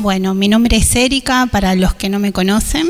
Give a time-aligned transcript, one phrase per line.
[0.00, 2.88] Bueno, mi nombre es Erika, para los que no me conocen.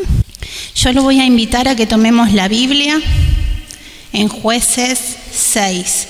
[0.74, 3.01] Yo lo voy a invitar a que tomemos la Biblia
[4.12, 6.08] en jueces 6.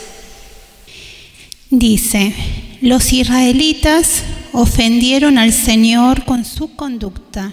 [1.71, 2.34] Dice,
[2.80, 7.53] los israelitas ofendieron al Señor con su conducta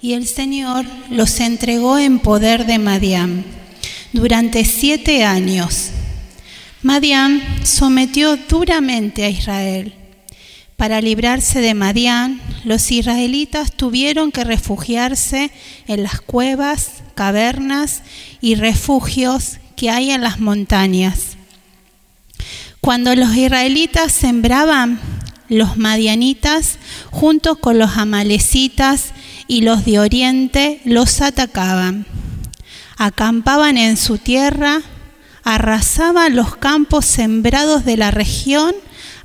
[0.00, 3.44] y el Señor los entregó en poder de Madián
[4.14, 5.90] durante siete años.
[6.82, 9.92] Madián sometió duramente a Israel.
[10.78, 15.50] Para librarse de Madián, los israelitas tuvieron que refugiarse
[15.88, 18.02] en las cuevas, cavernas
[18.40, 21.36] y refugios que hay en las montañas.
[22.80, 25.00] Cuando los israelitas sembraban,
[25.48, 26.78] los madianitas,
[27.10, 29.06] junto con los amalecitas
[29.48, 32.06] y los de oriente, los atacaban.
[32.96, 34.82] Acampaban en su tierra,
[35.42, 38.76] arrasaban los campos sembrados de la región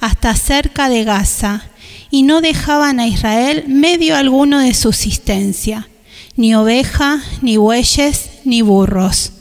[0.04, 1.64] hasta cerca de Gaza,
[2.12, 5.88] y no dejaban a Israel medio alguno de subsistencia,
[6.36, 9.32] ni oveja, ni bueyes, ni burros,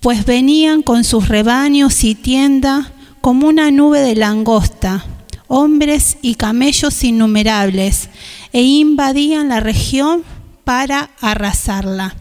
[0.00, 5.06] pues venían con sus rebaños y tienda como una nube de langosta,
[5.46, 8.10] hombres y camellos innumerables,
[8.52, 10.22] e invadían la región
[10.64, 12.14] para arrasarla.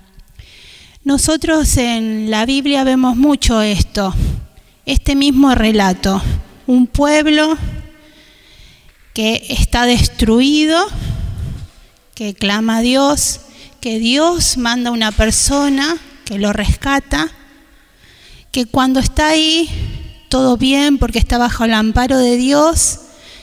[1.04, 4.14] Nosotros en la Biblia vemos mucho esto,
[4.86, 6.22] este mismo relato,
[6.68, 7.58] un pueblo
[9.14, 10.86] que está destruido,
[12.14, 13.40] que clama a Dios,
[13.82, 17.30] que Dios manda a una persona que lo rescata,
[18.52, 19.70] que cuando está ahí
[20.30, 23.00] todo bien porque está bajo el amparo de Dios,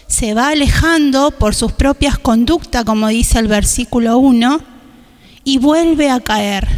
[0.07, 4.61] se va alejando por sus propias conductas, como dice el versículo 1,
[5.45, 6.69] y vuelve a caer.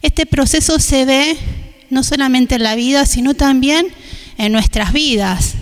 [0.00, 1.36] Este proceso se ve
[1.90, 3.88] no solamente en la vida, sino también
[4.38, 5.55] en nuestras vidas.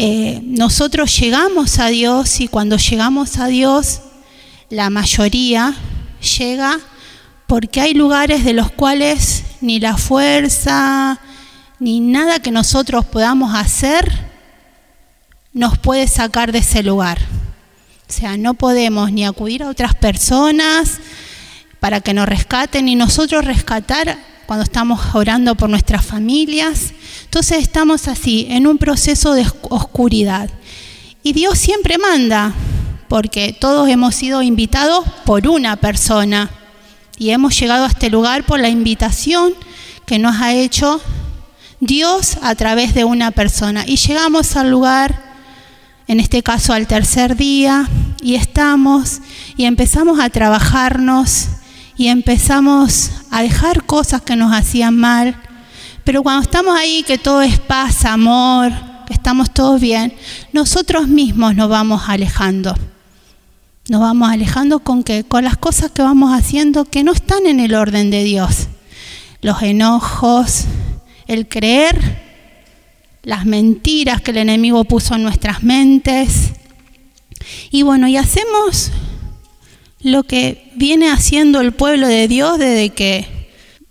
[0.00, 3.98] Eh, nosotros llegamos a Dios y cuando llegamos a Dios,
[4.70, 5.74] la mayoría
[6.38, 6.78] llega
[7.48, 11.18] porque hay lugares de los cuales ni la fuerza,
[11.80, 14.08] ni nada que nosotros podamos hacer
[15.52, 17.18] nos puede sacar de ese lugar.
[18.08, 21.00] O sea, no podemos ni acudir a otras personas
[21.80, 24.16] para que nos rescaten, ni nosotros rescatar
[24.48, 26.94] cuando estamos orando por nuestras familias.
[27.24, 30.48] Entonces estamos así, en un proceso de oscuridad.
[31.22, 32.54] Y Dios siempre manda,
[33.08, 36.48] porque todos hemos sido invitados por una persona
[37.18, 39.52] y hemos llegado a este lugar por la invitación
[40.06, 40.98] que nos ha hecho
[41.80, 43.84] Dios a través de una persona.
[43.86, 45.28] Y llegamos al lugar
[46.06, 47.86] en este caso al tercer día,
[48.22, 49.20] y estamos
[49.58, 51.48] y empezamos a trabajarnos
[51.98, 55.36] y empezamos a dejar cosas que nos hacían mal.
[56.04, 58.72] Pero cuando estamos ahí, que todo es paz, amor,
[59.06, 60.14] que estamos todos bien,
[60.52, 62.74] nosotros mismos nos vamos alejando.
[63.88, 67.58] Nos vamos alejando con que con las cosas que vamos haciendo que no están en
[67.58, 68.68] el orden de Dios.
[69.42, 70.66] Los enojos,
[71.26, 72.28] el creer
[73.24, 76.52] las mentiras que el enemigo puso en nuestras mentes.
[77.70, 78.92] Y bueno, y hacemos
[80.00, 83.26] lo que viene haciendo el pueblo de Dios desde que,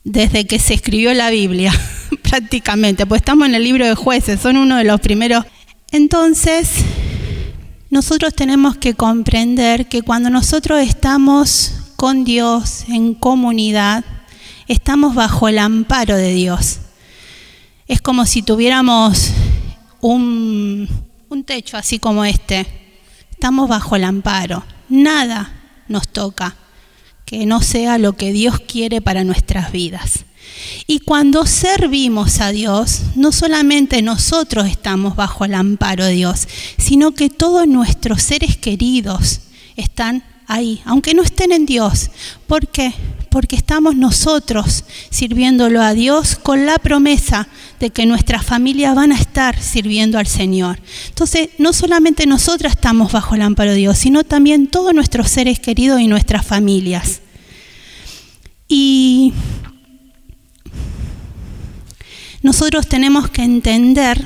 [0.04, 1.74] desde que se escribió la Biblia,
[2.24, 5.46] prácticamente, pues estamos en el libro de jueces, son uno de los primeros.
[5.92, 6.70] Entonces,
[7.90, 14.06] nosotros tenemos que comprender que cuando nosotros estamos con Dios en comunidad,
[14.68, 16.80] estamos bajo el amparo de Dios.
[17.88, 19.32] Es como si tuviéramos
[20.02, 20.90] un,
[21.46, 22.66] techo así como este.
[23.32, 24.64] Estamos bajo el amparo.
[24.90, 25.57] Nada
[25.88, 26.56] nos toca
[27.26, 30.26] que no sea lo que Dios quiere para nuestras vidas.
[30.88, 37.12] Y cuando servimos a Dios, no solamente nosotros estamos bajo el amparo de Dios, sino
[37.12, 39.42] que todos nuestros seres queridos
[39.76, 42.10] están ahí, aunque no estén en Dios.
[42.48, 42.94] ¿Por qué?
[43.30, 47.48] Porque estamos nosotros sirviéndolo a Dios con la promesa
[47.80, 50.80] de que nuestras familias van a estar sirviendo al Señor.
[51.10, 55.60] Entonces, no solamente nosotras estamos bajo el amparo de Dios, sino también todos nuestros seres
[55.60, 57.22] queridos y nuestras familias.
[58.70, 59.34] Y
[62.42, 64.26] nosotros tenemos que entender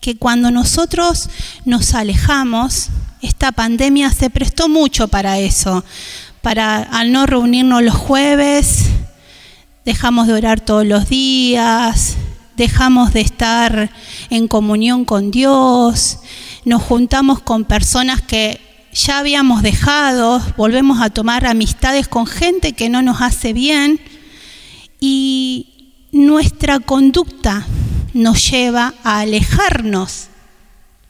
[0.00, 1.30] que cuando nosotros
[1.64, 2.88] nos alejamos,
[3.22, 5.84] esta pandemia se prestó mucho para eso,
[6.42, 8.86] para al no reunirnos los jueves,
[9.84, 12.16] dejamos de orar todos los días,
[12.56, 13.90] dejamos de estar
[14.28, 16.18] en comunión con Dios,
[16.64, 18.60] nos juntamos con personas que
[18.92, 24.00] ya habíamos dejado, volvemos a tomar amistades con gente que no nos hace bien
[25.00, 27.66] y nuestra conducta
[28.14, 30.28] nos lleva a alejarnos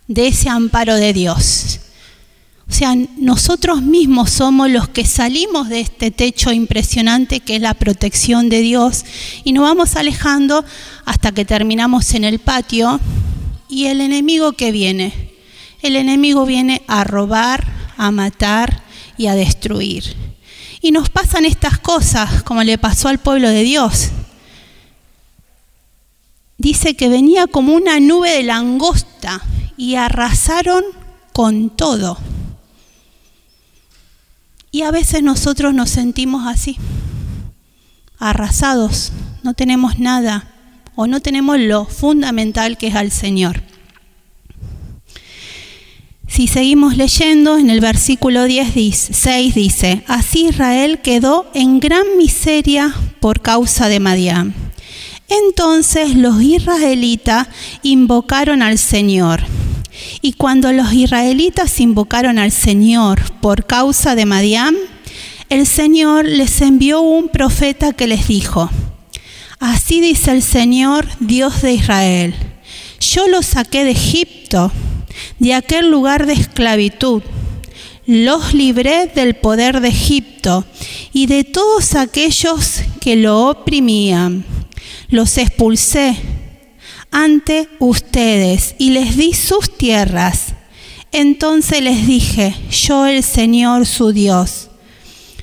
[0.06, 1.80] de ese amparo de Dios.
[2.72, 7.74] O sea, nosotros mismos somos los que salimos de este techo impresionante que es la
[7.74, 9.04] protección de Dios
[9.44, 10.64] y nos vamos alejando
[11.04, 12.98] hasta que terminamos en el patio
[13.68, 15.34] y el enemigo que viene.
[15.82, 17.66] El enemigo viene a robar,
[17.98, 18.82] a matar
[19.18, 20.16] y a destruir.
[20.80, 24.12] Y nos pasan estas cosas como le pasó al pueblo de Dios.
[26.56, 29.42] Dice que venía como una nube de langosta
[29.76, 30.84] y arrasaron
[31.34, 32.16] con todo.
[34.74, 36.78] Y a veces nosotros nos sentimos así,
[38.18, 40.50] arrasados, no tenemos nada
[40.94, 43.62] o no tenemos lo fundamental que es al Señor.
[46.26, 53.42] Si seguimos leyendo, en el versículo 16 dice, así Israel quedó en gran miseria por
[53.42, 54.54] causa de Madián.
[55.28, 57.48] Entonces los israelitas
[57.82, 59.42] invocaron al Señor
[60.20, 64.74] y cuando los israelitas invocaron al Señor por causa de Madián,
[65.48, 68.70] el Señor les envió un profeta que les dijo,
[69.60, 72.34] Así dice el Señor, Dios de Israel,
[73.00, 74.72] yo los saqué de Egipto,
[75.38, 77.22] de aquel lugar de esclavitud,
[78.06, 80.64] los libré del poder de Egipto
[81.12, 84.44] y de todos aquellos que lo oprimían.
[85.08, 86.16] Los expulsé
[87.12, 90.54] ante ustedes y les di sus tierras.
[91.12, 94.70] Entonces les dije, yo el Señor su Dios,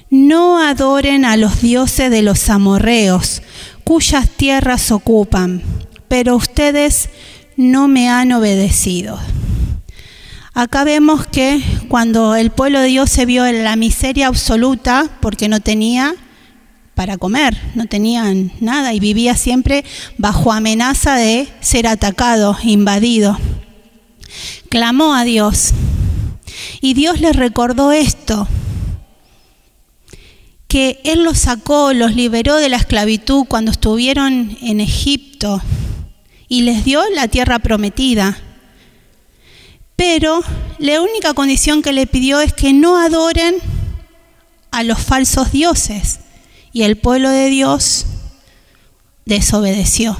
[0.10, 3.44] no adoren a los dioses de los amorreos,
[3.83, 5.62] cuyas tierras ocupan,
[6.07, 7.10] pero ustedes
[7.56, 9.19] no me han obedecido.
[10.56, 15.48] Acá vemos que cuando el pueblo de Dios se vio en la miseria absoluta, porque
[15.48, 16.15] no tenía
[17.00, 19.86] para comer, no tenían nada y vivía siempre
[20.18, 23.40] bajo amenaza de ser atacado, invadido.
[24.68, 25.72] Clamó a Dios
[26.81, 28.50] y Dios le recordó esto,
[30.68, 35.62] que Él los sacó, los liberó de la esclavitud cuando estuvieron en Egipto
[36.50, 38.38] y les dio la tierra prometida.
[39.96, 40.42] Pero
[40.80, 43.56] la única condición que le pidió es que no adoren
[44.72, 46.19] a los falsos dioses
[46.71, 48.06] y el pueblo de Dios
[49.25, 50.18] desobedeció.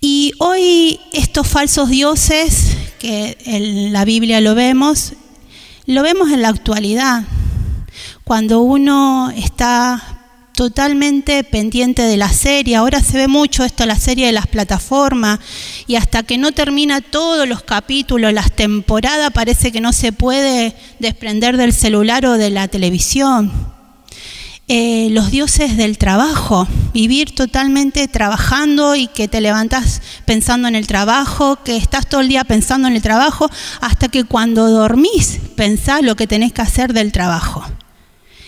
[0.00, 5.12] Y hoy estos falsos dioses, que en la Biblia lo vemos,
[5.86, 7.24] lo vemos en la actualidad,
[8.24, 10.18] cuando uno está
[10.54, 12.76] totalmente pendiente de la serie.
[12.76, 15.40] Ahora se ve mucho esto, la serie de las plataformas,
[15.86, 20.74] y hasta que no termina todos los capítulos, las temporadas, parece que no se puede
[20.98, 23.71] desprender del celular o de la televisión.
[24.68, 30.86] Eh, los dioses del trabajo, vivir totalmente trabajando y que te levantas pensando en el
[30.86, 33.50] trabajo, que estás todo el día pensando en el trabajo,
[33.80, 37.64] hasta que cuando dormís pensás lo que tenés que hacer del trabajo.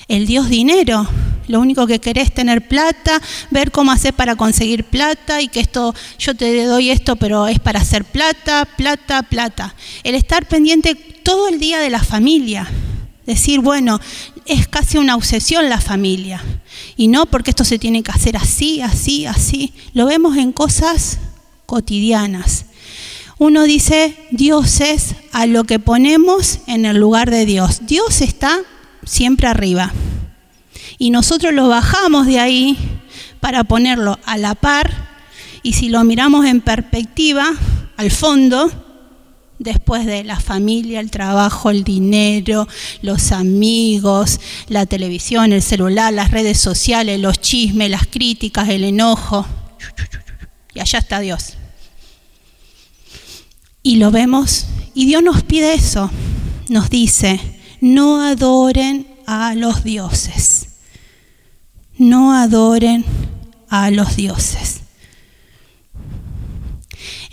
[0.07, 1.09] El dios dinero,
[1.49, 3.21] lo único que querés es tener plata,
[3.51, 7.59] ver cómo hacer para conseguir plata y que esto, yo te doy esto, pero es
[7.59, 9.75] para hacer plata, plata, plata.
[10.05, 12.69] El estar pendiente todo el día de la familia.
[13.27, 14.01] Decir, bueno,
[14.47, 16.43] es casi una obsesión la familia.
[16.97, 19.73] Y no porque esto se tiene que hacer así, así, así.
[19.93, 21.19] Lo vemos en cosas
[21.67, 22.67] cotidianas.
[23.39, 27.87] Uno dice, Dios es a lo que ponemos en el lugar de Dios.
[27.87, 28.61] Dios está
[29.05, 29.93] siempre arriba.
[30.99, 32.79] Y nosotros lo bajamos de ahí
[33.41, 35.19] para ponerlo a la par.
[35.63, 37.53] Y si lo miramos en perspectiva,
[37.97, 38.71] al fondo,
[39.65, 42.69] después de la familia, el trabajo, el dinero,
[43.03, 49.47] los amigos, la televisión, el celular, las redes sociales, los chismes, las críticas, el enojo.
[50.75, 51.55] Y allá está Dios.
[53.83, 56.11] Y lo vemos, y Dios nos pide eso,
[56.69, 57.41] nos dice,
[57.81, 60.69] no adoren a los dioses,
[61.99, 63.05] no adoren
[63.69, 64.84] a los dioses.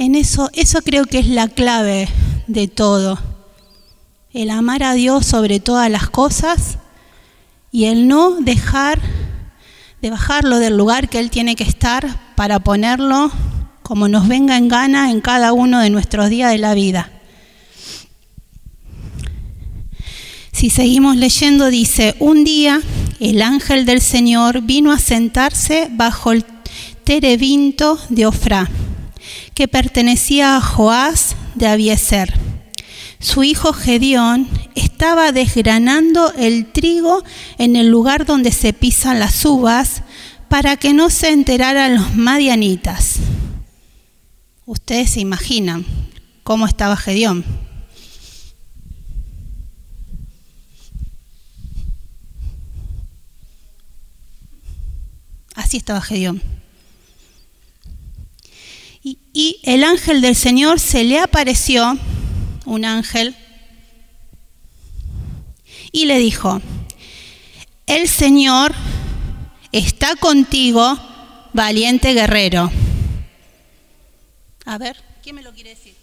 [0.01, 2.09] En eso, eso creo que es la clave
[2.47, 3.19] de todo.
[4.33, 6.79] El amar a Dios sobre todas las cosas
[7.71, 8.99] y el no dejar
[10.01, 13.31] de bajarlo del lugar que Él tiene que estar para ponerlo
[13.83, 17.11] como nos venga en gana en cada uno de nuestros días de la vida.
[20.51, 22.81] Si seguimos leyendo, dice, un día
[23.19, 26.43] el ángel del Señor vino a sentarse bajo el
[27.03, 28.67] terebinto de Ofrá
[29.53, 32.33] que pertenecía a Joás de Abieser.
[33.19, 37.23] Su hijo Gedeón estaba desgranando el trigo
[37.57, 40.01] en el lugar donde se pisan las uvas
[40.49, 43.17] para que no se enteraran los madianitas.
[44.65, 45.85] Ustedes se imaginan
[46.43, 47.45] cómo estaba Gedeón.
[55.55, 56.60] Así estaba Gedeón.
[59.33, 61.97] Y, el ángel del Señor se le apareció,
[62.65, 63.35] un ángel,
[65.91, 66.61] y le dijo,
[67.87, 68.73] el Señor
[69.71, 70.99] está contigo,
[71.53, 72.71] valiente guerrero.
[74.65, 75.95] A ver, ¿quién me lo quiere decir?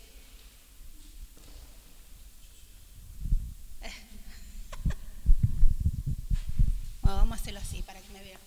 [7.02, 8.40] vamos a hacerlo así para que me vean.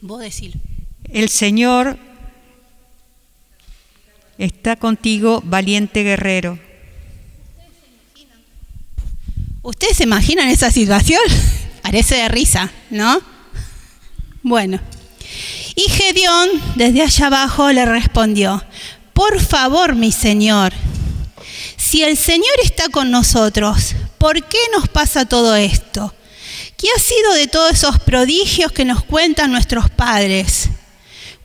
[0.00, 0.54] Vos decilo.
[1.04, 2.07] El Señor
[4.38, 6.58] está contigo, valiente guerrero.
[9.62, 11.20] ¿Ustedes se imaginan esa situación?
[11.82, 13.20] Parece de risa, ¿no?
[14.42, 14.80] Bueno.
[15.74, 18.64] Y Gedeón desde allá abajo le respondió,
[19.12, 20.72] por favor, mi Señor,
[21.76, 26.14] si el Señor está con nosotros, ¿por qué nos pasa todo esto?
[26.76, 30.67] ¿Qué ha sido de todos esos prodigios que nos cuentan nuestros padres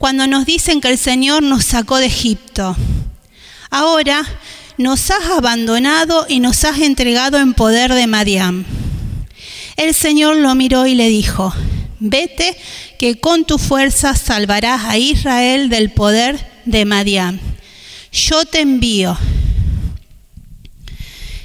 [0.04, 2.76] cuando nos dicen que el Señor nos sacó de Egipto?
[3.70, 4.22] Ahora
[4.78, 8.66] nos has abandonado y nos has entregado en poder de Madián.
[9.78, 11.54] El Señor lo miró y le dijo,
[12.02, 12.58] vete
[13.00, 17.40] que con tu fuerza salvarás a Israel del poder de Madián.
[18.12, 19.18] Yo te envío.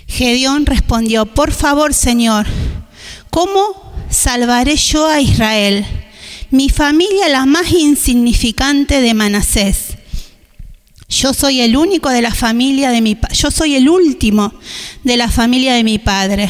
[0.08, 2.48] Gedeón respondió, por favor, Señor,
[3.30, 5.86] ¿Cómo salvaré yo a Israel?
[6.50, 9.98] Mi familia la más insignificante de Manasés.
[11.06, 14.54] Yo soy el único de la familia de mi yo soy el último
[15.04, 16.48] de la familia de mi padre.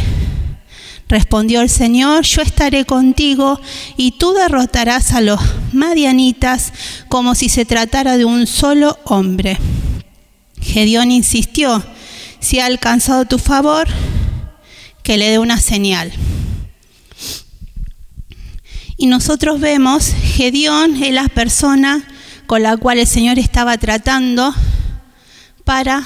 [1.08, 3.60] Respondió el Señor, yo estaré contigo
[3.96, 5.40] y tú derrotarás a los
[5.72, 6.72] madianitas
[7.08, 9.58] como si se tratara de un solo hombre.
[10.60, 11.84] Gedeón insistió,
[12.38, 13.88] si ha alcanzado tu favor,
[15.02, 16.12] que le dé una señal.
[19.00, 22.02] Y nosotros vemos, Gedeón es la persona
[22.48, 24.52] con la cual el Señor estaba tratando
[25.62, 26.02] para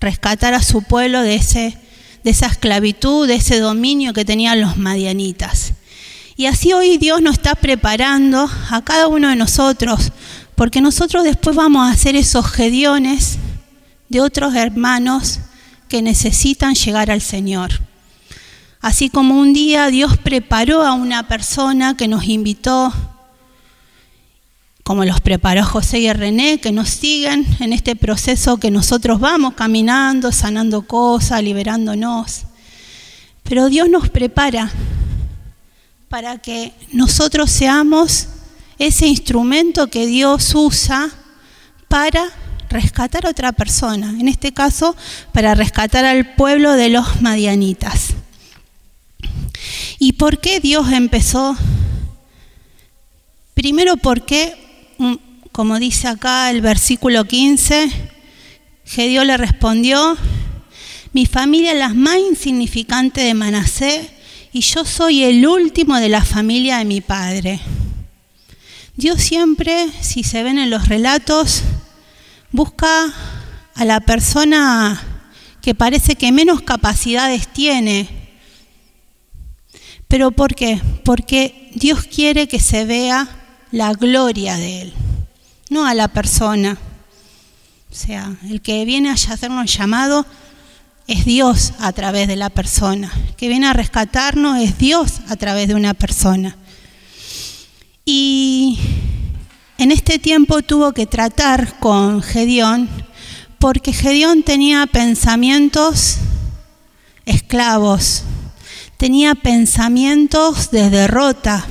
[0.00, 1.76] rescatar a su pueblo de, ese,
[2.24, 5.74] de esa esclavitud, de ese dominio que tenían los madianitas.
[6.36, 10.10] Y así hoy Dios nos está preparando a cada uno de nosotros,
[10.54, 13.36] porque nosotros después vamos a hacer esos Gedeones
[14.08, 15.40] de otros hermanos
[15.86, 17.87] que necesitan llegar al Señor.
[18.80, 22.92] Así como un día Dios preparó a una persona que nos invitó,
[24.84, 29.54] como los preparó José y René, que nos siguen en este proceso que nosotros vamos
[29.54, 32.44] caminando, sanando cosas, liberándonos.
[33.42, 34.70] Pero Dios nos prepara
[36.08, 38.28] para que nosotros seamos
[38.78, 41.10] ese instrumento que Dios usa
[41.88, 42.24] para
[42.70, 44.94] rescatar a otra persona, en este caso
[45.32, 48.07] para rescatar al pueblo de los madianitas.
[50.00, 51.56] ¿Y por qué Dios empezó?
[53.54, 54.54] Primero porque,
[54.98, 55.14] mm,
[55.50, 57.90] como dice acá el versículo 15,
[58.84, 60.16] Gedeón le respondió,
[61.12, 64.08] mi familia es la más insignificante de Manasé
[64.52, 67.58] y yo soy el último de la familia de mi padre.
[68.94, 71.62] Dios siempre, si se ven en los relatos,
[72.52, 73.12] busca
[73.74, 75.02] a la persona
[75.60, 78.17] que parece que menos capacidades tiene
[80.08, 80.80] ¿Pero por qué?
[81.04, 83.28] Porque Dios quiere que se vea
[83.70, 84.94] la gloria de Él,
[85.70, 86.78] no a la persona.
[87.90, 90.26] O sea, el que viene a hacernos llamado
[91.06, 93.12] es Dios a través de la persona.
[93.28, 96.56] El que viene a rescatarnos es Dios a través de una persona.
[98.04, 98.78] Y
[99.78, 102.88] en este tiempo tuvo que tratar con Gedeón
[103.58, 106.18] porque Gedeón tenía pensamientos
[107.26, 108.22] esclavos,
[108.98, 111.64] tenía pensamientos de derrota.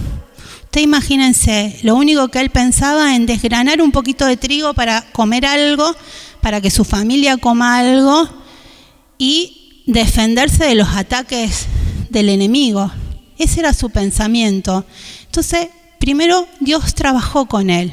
[0.63, 5.45] Usted imagínense, lo único que él pensaba en desgranar un poquito de trigo para comer
[5.45, 5.95] algo,
[6.41, 8.27] para que su familia coma algo
[9.17, 11.67] y defenderse de los ataques
[12.09, 12.91] del enemigo.
[13.37, 14.85] Ese era su pensamiento.
[15.25, 15.67] Entonces,
[15.99, 17.91] primero Dios trabajó con él.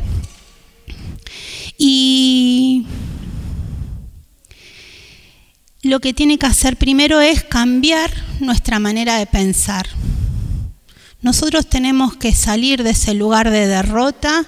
[1.77, 2.87] Y
[5.85, 8.11] lo que tiene que hacer primero es cambiar
[8.41, 9.87] nuestra manera de pensar.
[11.21, 14.47] Nosotros tenemos que salir de ese lugar de derrota,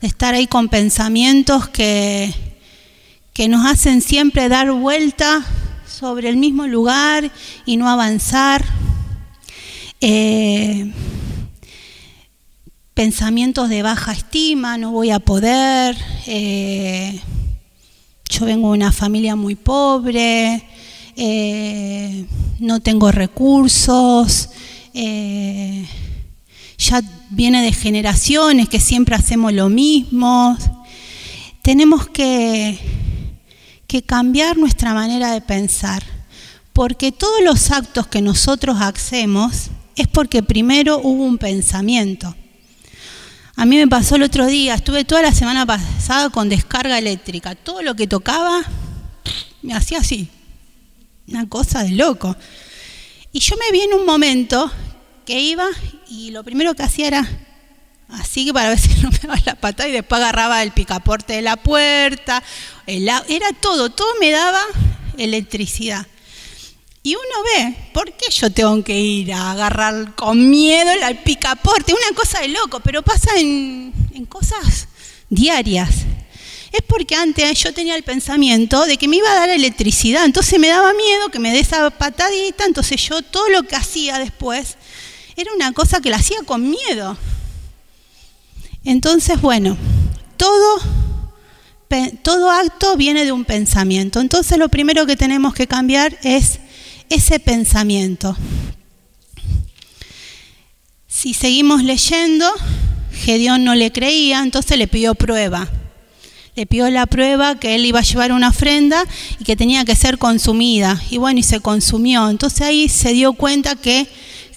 [0.00, 2.34] de estar ahí con pensamientos que,
[3.32, 5.44] que nos hacen siempre dar vuelta
[5.86, 7.30] sobre el mismo lugar
[7.64, 8.64] y no avanzar.
[10.00, 10.92] Eh,
[12.94, 15.96] pensamientos de baja estima, no voy a poder.
[16.26, 17.20] Eh,
[18.38, 20.64] yo vengo de una familia muy pobre,
[21.16, 22.26] eh,
[22.58, 24.48] no tengo recursos,
[24.92, 25.86] eh,
[26.78, 27.00] ya
[27.30, 30.58] viene de generaciones, que siempre hacemos lo mismo.
[31.62, 32.78] Tenemos que,
[33.86, 36.02] que cambiar nuestra manera de pensar,
[36.72, 42.34] porque todos los actos que nosotros hacemos es porque primero hubo un pensamiento.
[43.56, 47.54] A mí me pasó el otro día, estuve toda la semana pasada con descarga eléctrica.
[47.54, 48.62] Todo lo que tocaba
[49.62, 50.28] me hacía así,
[51.28, 52.36] una cosa de loco.
[53.32, 54.70] Y yo me vi en un momento
[55.24, 55.66] que iba
[56.08, 57.28] y lo primero que hacía era
[58.08, 61.34] así que para ver si no me daba la patada y después agarraba el picaporte
[61.34, 62.42] de la puerta,
[62.86, 63.22] era
[63.60, 64.62] todo, todo me daba
[65.16, 66.06] electricidad.
[67.06, 71.92] Y uno ve, ¿por qué yo tengo que ir a agarrar con miedo el picaporte?
[71.92, 73.92] Una cosa de loco, pero pasa en,
[74.26, 74.88] cosas
[75.28, 75.90] diarias.
[76.72, 80.58] Es porque antes yo tenía el pensamiento de que me iba a dar electricidad, entonces
[80.58, 84.78] me daba miedo que me dé esa patadita, entonces yo todo lo que hacía después
[85.36, 87.18] era una cosa que la hacía con miedo.
[88.82, 89.76] Entonces, bueno,
[90.38, 90.80] todo,
[92.22, 94.20] todo acto viene de un pensamiento.
[94.20, 96.60] Entonces lo primero que tenemos que cambiar es
[97.10, 98.36] ese pensamiento.
[101.06, 102.50] Si seguimos leyendo,
[103.12, 105.68] Gedeón no le creía, entonces le pidió prueba.
[106.56, 109.04] Le pidió la prueba que él iba a llevar una ofrenda
[109.38, 111.00] y que tenía que ser consumida.
[111.10, 112.28] Y bueno, y se consumió.
[112.28, 114.06] Entonces ahí se dio cuenta que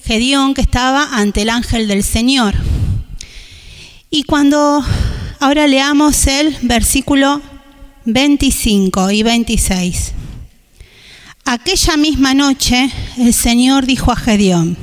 [0.04, 2.56] Gedeón que estaba ante el ángel del Señor.
[4.10, 4.84] Y cuando
[5.40, 7.42] ahora leamos el versículo
[8.06, 10.14] 25 y 26.
[11.50, 14.76] Aquella misma noche el Señor dijo a Gedeón,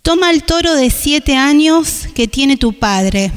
[0.00, 3.32] toma el toro de siete años que tiene tu padre,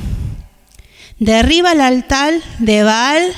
[1.17, 3.33] derriba el altar de Baal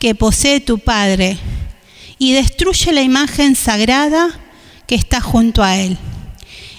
[0.00, 1.38] que posee tu padre
[2.18, 4.30] y destruye la imagen sagrada
[4.88, 5.96] que está junto a él.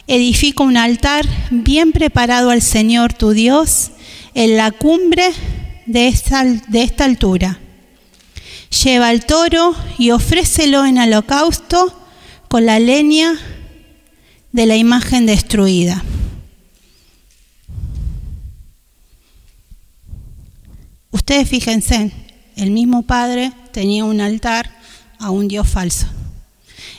[0.08, 3.92] Edifica un altar bien preparado al Señor tu Dios
[4.34, 5.32] en la cumbre
[5.86, 7.62] de esta, de esta altura
[8.84, 12.00] Lleva el toro y ofrécelo en holocausto
[12.48, 13.34] con la leña
[14.52, 16.04] de la imagen destruida.
[21.12, 22.12] Ustedes fíjense,
[22.56, 24.70] el mismo padre tenía un altar
[25.20, 26.08] a un dios falso.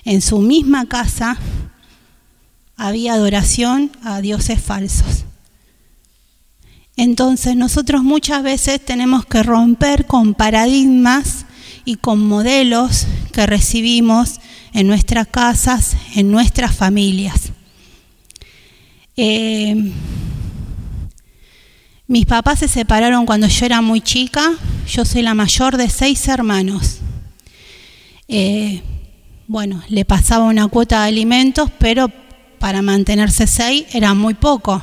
[0.04, 1.38] En su misma casa
[2.76, 5.24] había adoración a dioses falsos.
[6.96, 11.46] Entonces nosotros muchas veces tenemos que romper con paradigmas
[11.88, 14.40] y con modelos que recibimos
[14.74, 17.50] en nuestras casas, en nuestras familias.
[19.16, 19.74] Eh,
[22.06, 24.52] mis papás se separaron cuando yo era muy chica,
[24.86, 26.98] yo soy la mayor de seis hermanos.
[28.28, 28.82] Eh,
[29.46, 32.12] bueno, le pasaba una cuota de alimentos, pero
[32.58, 34.82] para mantenerse seis era muy poco.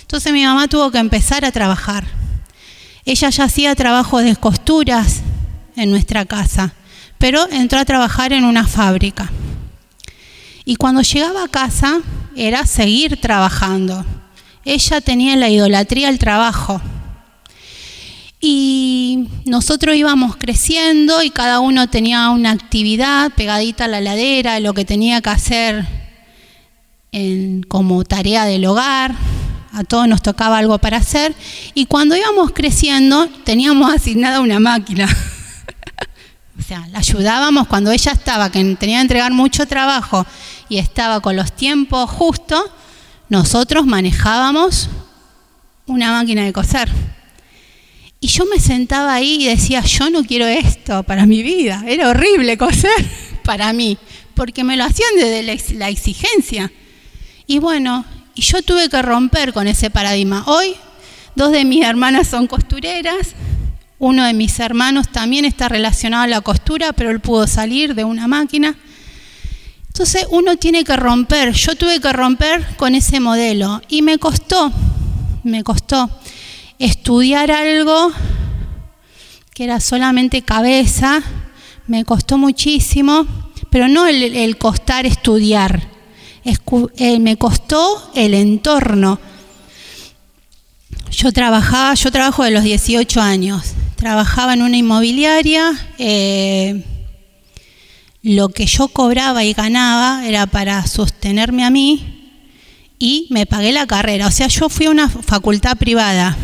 [0.00, 2.08] Entonces mi mamá tuvo que empezar a trabajar.
[3.04, 5.22] Ella ya hacía trabajo de costuras,
[5.78, 6.74] en nuestra casa,
[7.18, 9.30] pero entró a trabajar en una fábrica.
[10.64, 12.00] Y cuando llegaba a casa
[12.36, 14.04] era seguir trabajando.
[14.64, 16.80] Ella tenía la idolatría al trabajo.
[18.40, 24.74] Y nosotros íbamos creciendo y cada uno tenía una actividad pegadita a la ladera, lo
[24.74, 25.86] que tenía que hacer
[27.68, 29.14] como tarea del hogar.
[29.72, 31.34] A todos nos tocaba algo para hacer.
[31.74, 35.08] Y cuando íbamos creciendo teníamos asignada una máquina.
[36.68, 40.26] La ayudábamos cuando ella estaba, que tenía que entregar mucho trabajo
[40.68, 42.62] y estaba con los tiempos justos,
[43.30, 44.90] nosotros manejábamos
[45.86, 46.90] una máquina de coser.
[48.20, 51.84] Y yo me sentaba ahí y decía, yo no quiero esto para mi vida.
[51.86, 52.90] Era horrible coser
[53.44, 53.96] para mí,
[54.34, 56.70] porque me lo hacían desde la exigencia.
[57.46, 58.04] Y bueno,
[58.34, 60.44] y yo tuve que romper con ese paradigma.
[60.46, 60.74] Hoy,
[61.34, 63.34] dos de mis hermanas son costureras,
[63.98, 68.04] uno de mis hermanos también está relacionado a la costura, pero él pudo salir de
[68.04, 68.76] una máquina.
[69.88, 73.82] Entonces uno tiene que romper, yo tuve que romper con ese modelo.
[73.88, 74.70] Y me costó,
[75.42, 76.08] me costó
[76.78, 78.12] estudiar algo
[79.52, 81.20] que era solamente cabeza,
[81.88, 83.26] me costó muchísimo,
[83.70, 85.88] pero no el, costar estudiar,
[86.44, 89.18] eh, me costó el entorno.
[91.10, 96.84] Yo trabajaba, yo trabajo de los 18 años, trabajaba en una inmobiliaria, eh,
[98.22, 102.36] lo que yo cobraba y ganaba era para sostenerme a mí
[103.00, 104.28] y me pagué la carrera.
[104.28, 106.36] O sea, yo fui a una facultad privada.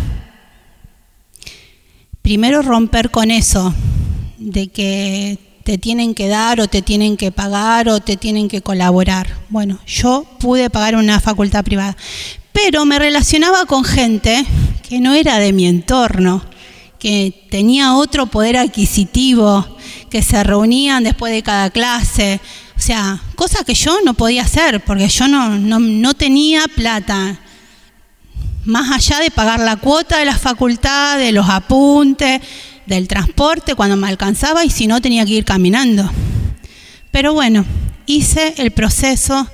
[2.23, 3.73] Primero romper con eso,
[4.39, 8.63] de que te tienen que dar o te tienen que pagar o te tienen que
[8.63, 9.29] colaborar.
[9.49, 11.97] Bueno, yo pude pagar una facultad privada.
[12.53, 14.45] pero me relacionaba con gente
[14.89, 16.45] que no era de mi entorno,
[17.05, 19.77] que tenía otro poder adquisitivo,
[20.09, 22.41] que se reunían después de cada clase,
[22.75, 27.39] o sea, cosas que yo no podía hacer porque yo no, no, tenía plata,
[28.65, 32.41] más allá de pagar la cuota de la facultad, de los apuntes,
[32.87, 36.11] del transporte cuando me alcanzaba y si no tenía que ir caminando.
[37.11, 37.67] Pero bueno,
[38.07, 39.47] hice el proceso,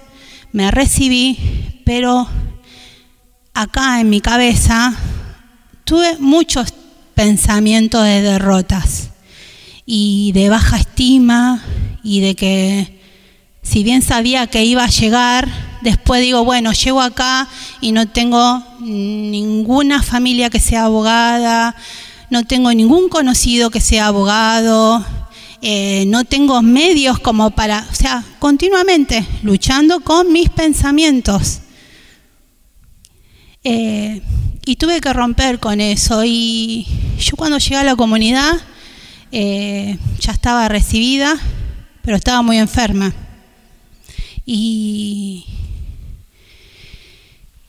[0.52, 2.28] me recibí, pero
[3.54, 4.94] acá en mi cabeza
[5.82, 6.74] tuve muchos
[7.20, 9.10] pensamientos de derrotas
[9.84, 11.62] y de baja estima
[12.02, 12.98] y de que
[13.60, 15.46] si bien sabía que iba a llegar,
[15.82, 17.46] después digo, bueno, llego acá
[17.82, 21.76] y no tengo ninguna familia que sea abogada,
[22.30, 25.04] no tengo ningún conocido que sea abogado,
[25.60, 31.58] eh, no tengo medios como para, o sea, continuamente luchando con mis pensamientos.
[33.64, 34.22] Eh,
[34.64, 36.24] y tuve que romper con eso.
[36.24, 36.86] Y
[37.18, 38.60] yo cuando llegué a la comunidad
[39.32, 41.34] eh, ya estaba recibida,
[42.02, 43.12] pero estaba muy enferma.
[44.44, 45.44] Y,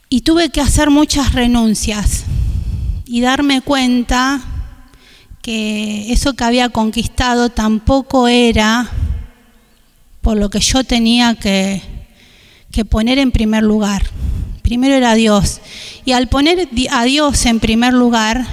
[0.09, 2.25] y tuve que hacer muchas renuncias
[3.05, 4.41] y darme cuenta
[5.41, 8.89] que eso que había conquistado tampoco era
[10.21, 11.81] por lo que yo tenía que,
[12.89, 14.03] poner en primer lugar.
[14.71, 15.59] Primero era Dios.
[16.05, 18.47] Y al poner a Dios en primer lugar,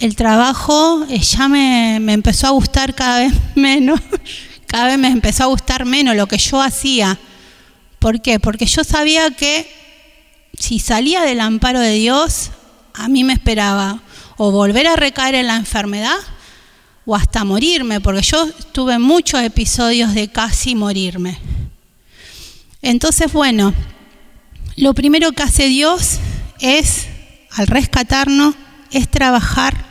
[0.00, 4.00] el trabajo eh, ya me, me empezó a gustar cada vez menos,
[4.66, 7.20] cada vez me empezó a gustar menos lo que yo hacía.
[8.00, 8.40] ¿Por qué?
[8.40, 9.72] Porque yo sabía que
[10.58, 12.50] si salía del amparo de Dios,
[12.92, 14.02] a mí me esperaba
[14.38, 16.18] o volver a recaer en la enfermedad
[17.06, 21.38] o hasta morirme, porque yo tuve muchos episodios de casi morirme.
[22.82, 23.72] Entonces, bueno,
[24.76, 26.18] lo primero que hace Dios
[26.60, 27.06] es,
[27.50, 28.54] al rescatarnos,
[28.90, 29.84] es trabajar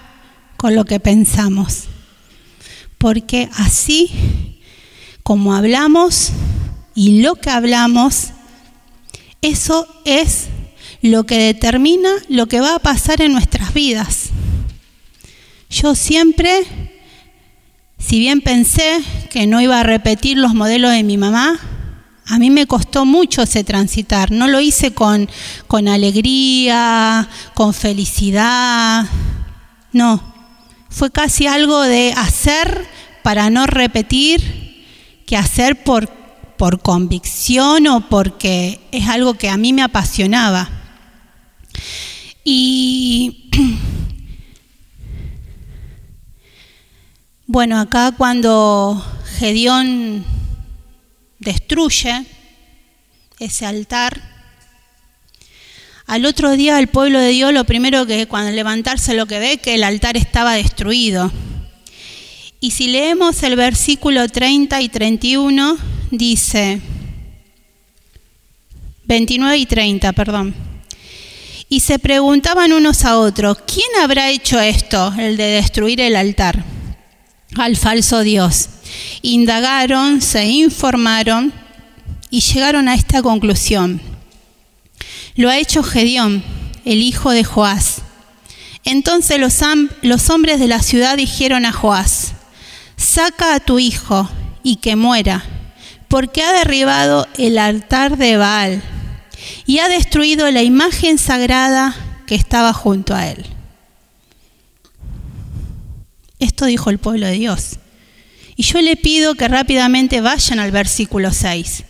[0.58, 1.86] con lo que pensamos.
[2.98, 4.60] Porque así
[5.24, 6.32] como hablamos
[6.96, 8.30] y lo que hablamos,
[9.42, 10.48] eso es
[11.02, 14.30] lo que determina lo que va a pasar en nuestras vidas.
[15.70, 16.64] Yo siempre,
[17.98, 21.60] si bien pensé que no iba a repetir los modelos de mi mamá,
[22.28, 24.32] a mí me costó mucho ese transitar.
[24.32, 25.30] No lo hice con,
[25.68, 29.06] con alegría, con felicidad.
[29.92, 30.22] No,
[30.90, 32.88] fue casi algo de hacer
[33.24, 34.86] para no repetir
[35.26, 36.10] que hacer por,
[36.58, 40.70] por convicción o porque es algo que a mí me apasionaba.
[42.44, 43.50] Y
[47.54, 49.04] Bueno, acá cuando
[49.38, 50.24] Gedeón
[51.42, 52.24] destruye
[53.40, 54.22] ese altar,
[56.08, 59.58] al otro día el pueblo de Dios lo primero que cuando levantarse lo que ve
[59.58, 61.32] que el altar estaba destruido.
[62.60, 65.78] Y si leemos el versículo 30 y 31,
[66.12, 66.80] dice,
[69.06, 70.54] 29 y 30, perdón.
[71.70, 76.64] Y se preguntaban unos a otros, ¿quién habrá hecho esto, el de destruir el altar?
[77.58, 78.70] al falso Dios.
[79.22, 81.54] Indagaron, se informaron
[82.30, 84.02] y llegaron a esta conclusión.
[85.36, 86.44] Lo ha hecho Gedeón,
[86.86, 88.02] el hijo de Joás.
[88.84, 89.60] Entonces los,
[90.02, 92.34] los hombres de la ciudad dijeron a Joás,
[92.98, 94.30] saca a tu hijo
[94.64, 95.44] y que muera,
[96.08, 98.82] porque ha derribado el altar de Baal
[99.66, 103.46] y ha destruido la imagen sagrada que estaba junto a él.
[106.40, 107.78] Esto dijo el pueblo de Dios.
[108.62, 111.84] Y yo le pido que rápidamente vayan al versículo 6.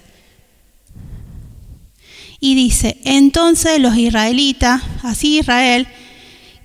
[2.40, 5.86] Y dice, entonces los israelitas, así Israel,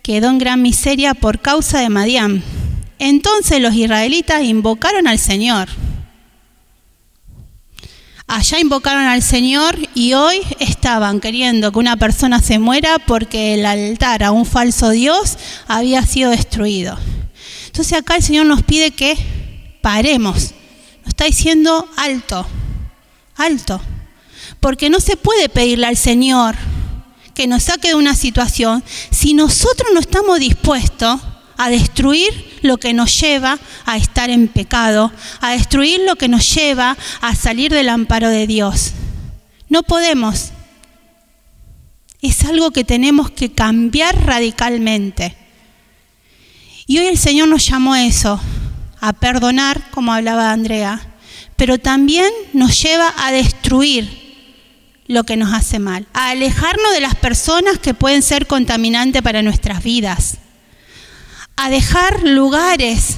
[0.04, 2.44] quedó en gran miseria por causa de Madián.
[3.00, 5.68] Entonces los israelitas invocaron al Señor.
[8.28, 13.66] Allá invocaron al Señor y hoy estaban queriendo que una persona se muera porque el
[13.66, 16.96] altar a un falso Dios había sido destruido.
[17.66, 19.16] Entonces acá el Señor nos pide que
[19.86, 20.50] paremos.
[21.02, 22.44] Nos está diciendo alto,
[23.36, 23.80] alto.
[24.58, 26.56] Porque no se puede pedirle al Señor
[27.34, 31.20] que nos saque de una situación si nosotros no estamos dispuestos
[31.56, 36.52] a destruir lo que nos lleva a estar en pecado, a destruir lo que nos
[36.52, 38.90] lleva a salir del amparo de Dios.
[39.68, 40.50] No podemos.
[42.20, 45.36] Es algo que tenemos que cambiar radicalmente.
[46.88, 48.40] Y hoy el Señor nos llamó a eso,
[49.06, 51.00] a perdonar, como hablaba Andrea,
[51.54, 54.26] pero también nos lleva a destruir
[55.06, 59.42] lo que nos hace mal, a alejarnos de las personas que pueden ser contaminantes para
[59.42, 60.38] nuestras vidas,
[61.54, 63.14] a dejar lugares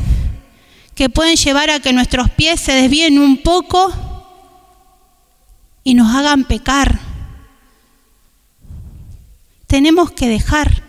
[0.94, 3.90] que pueden llevar a que nuestros pies se desvíen un poco
[5.84, 6.98] y nos hagan pecar.
[9.66, 10.82] Tenemos que dejar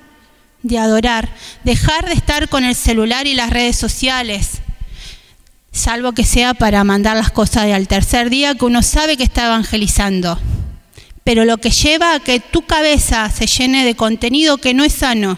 [0.62, 1.34] de adorar,
[1.64, 4.62] dejar de estar con el celular y las redes sociales,
[5.72, 9.46] salvo que sea para mandar las cosas al tercer día que uno sabe que está
[9.46, 10.40] evangelizando.
[11.24, 14.94] Pero lo que lleva a que tu cabeza se llene de contenido que no es
[14.94, 15.38] sano,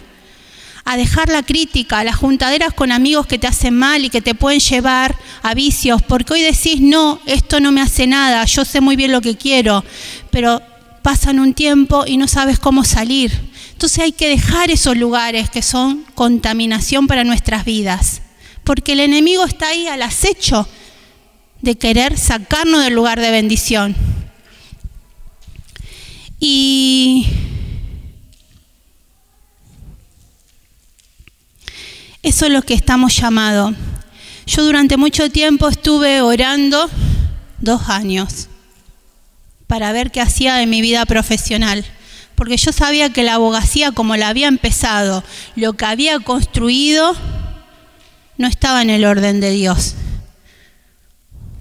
[0.85, 4.21] a dejar la crítica, a las juntaderas con amigos que te hacen mal y que
[4.21, 8.65] te pueden llevar a vicios, porque hoy decís, no, esto no me hace nada, yo
[8.65, 9.83] sé muy bien lo que quiero,
[10.31, 10.61] pero
[11.01, 13.31] pasan un tiempo y no sabes cómo salir.
[13.73, 18.20] Entonces hay que dejar esos lugares que son contaminación para nuestras vidas,
[18.63, 20.67] porque el enemigo está ahí al acecho
[21.61, 23.95] de querer sacarnos del lugar de bendición.
[26.39, 27.27] Y
[32.23, 33.73] Eso es lo que estamos llamados.
[34.45, 36.87] Yo durante mucho tiempo estuve orando
[37.59, 38.47] dos años
[39.65, 41.83] para ver qué hacía de mi vida profesional,
[42.35, 45.23] porque yo sabía que la abogacía como la había empezado,
[45.55, 47.15] lo que había construido,
[48.41, 49.95] no estaba en el orden de Dios.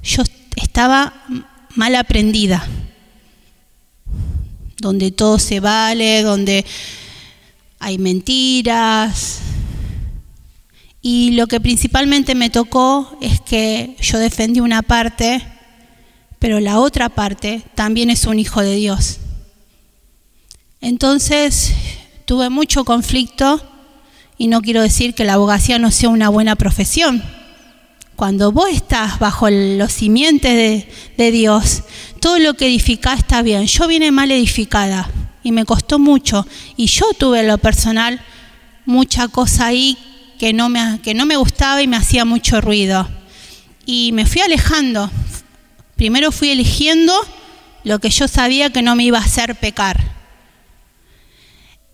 [0.02, 0.22] Yo
[0.56, 1.22] estaba
[1.76, 2.66] mal aprendida,
[4.78, 6.64] donde todo se vale, donde
[7.78, 9.40] hay mentiras,
[11.02, 15.42] y lo que principalmente me tocó es que yo defendí una parte,
[16.38, 19.18] pero la otra parte también es un hijo de Dios.
[20.82, 21.72] Entonces
[22.26, 23.62] tuve mucho conflicto
[24.40, 27.22] y no quiero decir que la abogacía no sea una buena profesión.
[28.16, 30.86] Cuando vos estás bajo los simientes
[31.18, 31.82] de, Dios,
[32.22, 33.66] todo lo que edificás está bien.
[33.66, 35.10] Yo vine mal edificada
[35.42, 36.46] y me costó mucho
[36.78, 38.22] y yo tuve en lo personal
[38.86, 39.98] mucha cosa ahí
[40.38, 43.06] que no, me, que no me gustaba y me hacía mucho ruido.
[43.84, 45.10] Y me fui alejando.
[45.96, 47.12] Primero fui eligiendo
[47.84, 50.00] lo que yo sabía que no me iba a hacer pecar.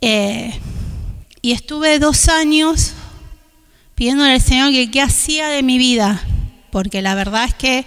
[0.01, 0.61] Eh,
[1.47, 2.91] y estuve dos años
[3.95, 6.21] pidiéndole al Señor que qué hacía de mi vida,
[6.73, 7.85] porque la verdad es que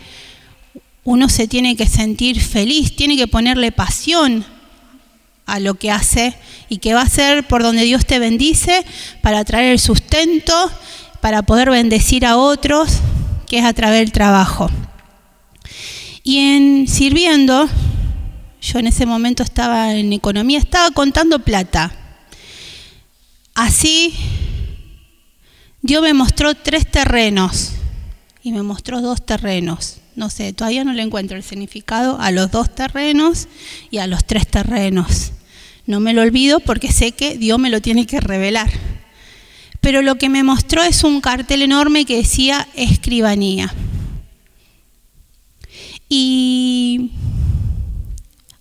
[1.04, 4.46] uno se tiene que sentir feliz, tiene que ponerle pasión
[5.46, 6.36] a lo que hace
[6.70, 8.86] y que va a ser por donde Dios te bendice
[9.22, 10.72] para traer el sustento,
[11.20, 13.00] para poder bendecir a otros,
[13.46, 14.70] que es a través del trabajo.
[16.24, 17.68] Y en sirviendo,
[18.62, 21.99] yo en ese momento estaba en economía, estaba contando plata.
[23.62, 24.14] Así,
[25.82, 27.74] Dios me mostró tres terrenos
[28.42, 29.98] y me mostró dos terrenos.
[30.16, 33.50] No sé, todavía no le encuentro el significado a los dos terrenos
[33.92, 35.34] y a los tres terrenos.
[35.86, 38.72] No me lo olvido porque sé que Dios me lo tiene que revelar.
[39.82, 43.74] Pero lo que me mostró es un cartel enorme que decía escribanía.
[46.08, 47.12] Y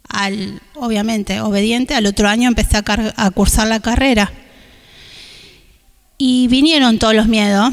[0.08, 2.84] al, obviamente, obediente, al otro año empecé a,
[3.14, 4.32] a cursar la carrera.
[6.18, 7.72] Y vinieron todos los miedos,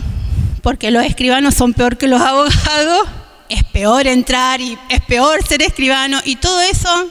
[0.62, 3.08] porque los escribanos son peor que los abogados,
[3.50, 7.10] es peor entrar y es peor ser escribano, y todo eso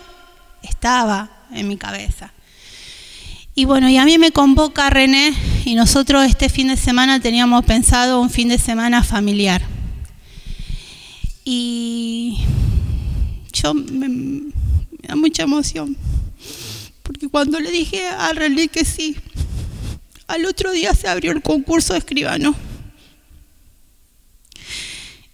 [0.62, 2.32] estaba en mi cabeza.
[3.56, 5.32] Y bueno, y a mí me convoca René
[5.64, 9.62] y nosotros este fin de semana teníamos pensado un fin de semana familiar.
[11.44, 12.38] Y
[13.52, 14.50] yo me,
[15.02, 15.96] da mucha emoción,
[17.04, 19.16] porque cuando le dije a René que sí,
[20.26, 22.54] al otro día se abrió el concurso de escribano.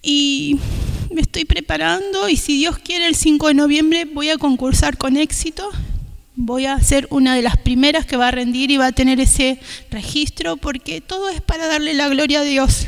[0.02, 0.58] Y
[1.12, 5.16] me estoy preparando y si Dios quiere el 5 de noviembre voy a concursar con
[5.16, 5.68] éxito
[6.36, 9.20] voy a ser una de las primeras que va a rendir y va a tener
[9.20, 12.86] ese registro porque todo es para darle la gloria a Dios.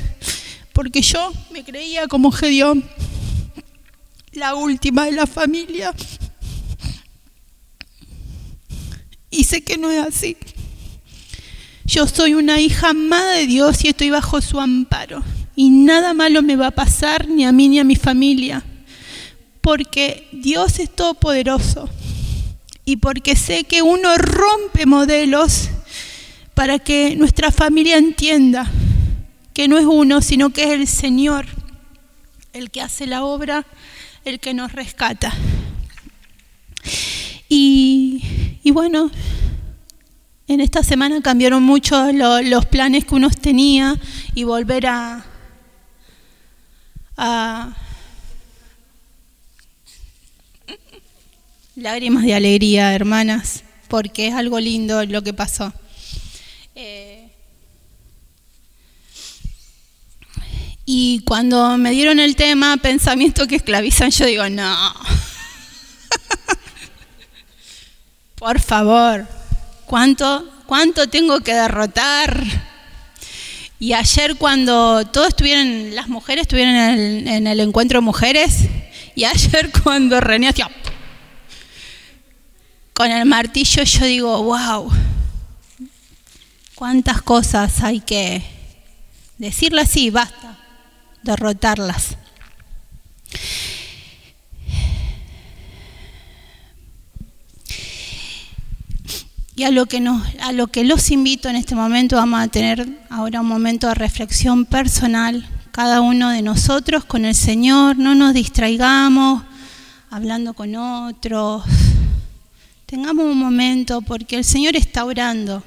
[0.72, 2.88] Porque yo me creía como Gedeón,
[4.32, 5.94] la última de la familia.
[9.30, 10.36] Y sé que no es así.
[11.92, 15.22] Yo soy una hija amada de Dios y estoy bajo su amparo.
[15.54, 18.64] Y nada malo me va a pasar ni a mí ni a mi familia.
[19.60, 21.90] Porque Dios es todopoderoso
[22.86, 25.68] y porque sé que uno rompe modelos
[26.54, 28.70] para que nuestra familia entienda
[29.52, 31.44] que no es uno, sino que es el Señor
[32.54, 33.66] el que hace la obra,
[34.24, 35.34] el que nos rescata.
[37.50, 38.22] Y,
[38.72, 39.10] bueno,
[40.48, 43.98] en esta semana cambiaron mucho los planes que uno tenía
[44.34, 45.24] y volver a,
[47.16, 47.76] a
[51.76, 55.72] lágrimas de alegría, hermanas, porque es algo lindo lo que pasó.
[56.74, 57.30] Eh,
[60.84, 64.76] y cuando me dieron el tema, pensamiento que esclavizan, yo digo, no.
[68.36, 69.26] Por favor,
[69.92, 72.42] ¿cuánto, ¿cuánto tengo que derrotar?
[73.78, 78.60] Y ayer cuando todos estuvieron, las mujeres estuvieron en el, en el encuentro de mujeres,
[79.14, 80.70] y ayer cuando René hacía
[82.94, 84.90] con el martillo, yo digo, wow,
[86.74, 88.42] cuántas cosas hay que
[89.36, 90.58] decirlas así, basta,
[91.22, 92.16] derrotarlas.
[99.62, 100.20] Y a lo, que nos,
[100.74, 106.00] los invito en este momento, vamos a tener ahora un momento de reflexión personal, cada
[106.00, 109.44] uno de nosotros con el Señor, no nos distraigamos
[110.10, 111.62] hablando con otros,
[112.86, 115.62] tengamos un momento porque el Señor está orando,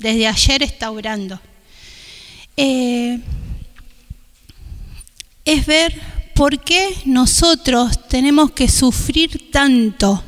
[0.00, 1.40] desde ayer está orando.
[2.56, 3.20] Eh,
[5.44, 5.94] es ver
[6.34, 10.20] por qué nosotros tenemos que sufrir tanto,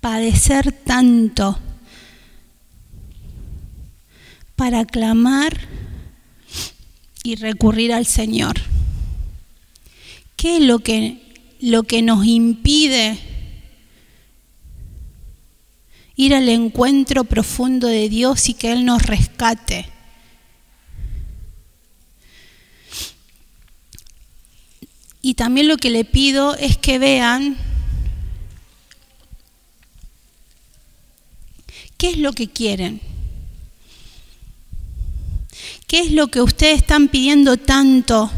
[0.00, 1.58] padecer tanto
[4.60, 5.58] para clamar
[7.22, 8.60] y recurrir al Señor.
[10.36, 13.18] ¿Qué es lo que, lo que nos impide
[16.14, 19.86] ir al encuentro profundo de Dios y que Él nos rescate?
[25.22, 27.56] Y también lo que le pido es que vean
[31.96, 33.09] qué es lo que quieren.
[35.90, 38.30] ¿Qué es lo que ustedes están pidiendo tanto?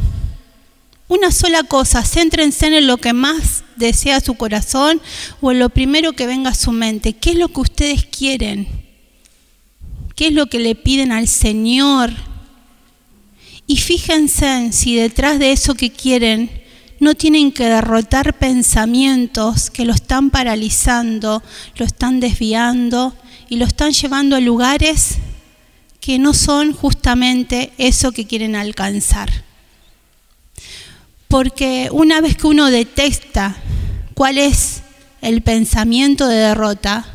[1.07, 5.03] Una sola cosa, céntrense en lo que más desea su corazón
[5.43, 7.13] o en lo primero que venga a su mente.
[7.13, 8.67] ¿Qué es lo que ustedes quieren?
[10.17, 12.15] ¿Qué es lo que le piden al Señor?
[13.67, 16.51] Y fíjense en si detrás de eso que quieren
[17.01, 21.43] no tienen que derrotar pensamientos que lo están paralizando,
[21.77, 23.15] lo están desviando
[23.51, 25.19] y lo están llevando a lugares
[26.03, 29.31] que no son justamente eso que quieren alcanzar.
[31.29, 33.57] Porque una vez que uno detecta
[34.13, 34.83] cuál es
[35.21, 37.07] el pensamiento de derrota,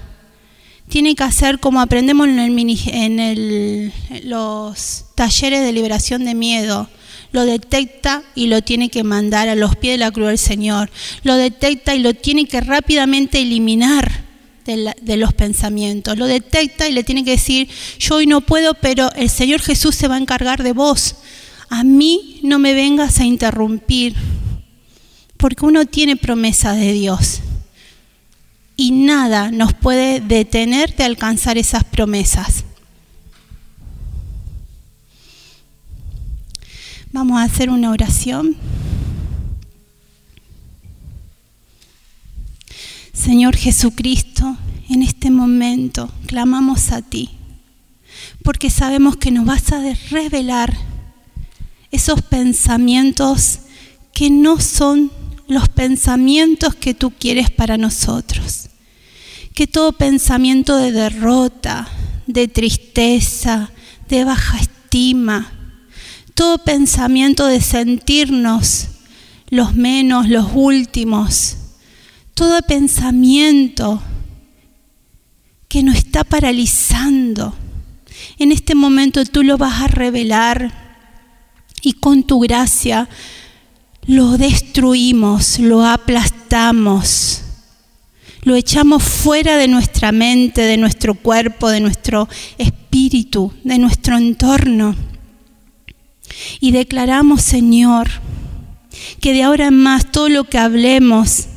[0.88, 3.92] tiene que hacer como aprendemos en,
[4.24, 6.90] los talleres de liberación de miedo.
[7.34, 10.90] Lo detecta y lo tiene que mandar a los pies de la cruz del Señor.
[11.24, 14.27] Lo detecta y lo tiene que rápidamente eliminar
[14.68, 16.18] de, los pensamientos.
[16.18, 17.68] Lo detecta y le tiene que decir,
[18.00, 21.16] yo hoy no puedo, pero el Señor Jesús se va a encargar de vos.
[21.70, 24.16] A mí no me vengas a interrumpir,
[25.38, 27.40] porque uno tiene promesas de Dios.
[28.76, 32.64] Y nada nos puede detener de alcanzar esas promesas.
[37.12, 38.56] Vamos a hacer una oración.
[43.18, 44.56] Señor Jesucristo,
[44.90, 47.32] en este momento clamamos a ti,
[48.44, 50.78] porque sabemos que nos vas a revelar
[51.92, 53.60] esos pensamientos
[54.14, 55.12] que no son
[55.48, 58.70] los pensamientos que tú quieres para nosotros.
[59.56, 61.88] Que todo pensamiento de derrota,
[62.28, 63.72] de tristeza,
[64.08, 65.52] de baja estima,
[66.36, 68.90] todo pensamiento de sentirnos
[69.50, 71.58] los menos, los últimos,
[72.38, 74.00] todo pensamiento
[75.68, 77.56] que nos está paralizando.
[78.38, 80.72] En este momento tú lo vas a revelar
[81.82, 83.10] y con tu gracia
[84.06, 87.42] lo destruimos, lo aplastamos,
[88.44, 92.30] lo echamos fuera de nuestra mente, de nuestro cuerpo, de nuestro
[92.60, 94.96] espíritu, de nuestro entorno.
[96.60, 98.12] Y declaramos, Señor,
[99.22, 101.48] que de ahora en más todo lo que hablemos,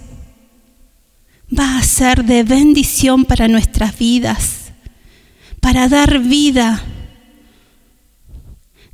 [1.56, 4.72] va a ser de bendición para nuestras vidas,
[5.60, 6.82] para dar vida.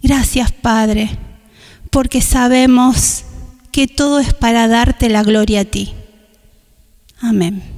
[0.02, 1.10] Gracias Padre,
[1.90, 3.24] porque sabemos
[3.72, 5.92] que todo es para darte la gloria a ti.
[7.20, 7.75] Amén.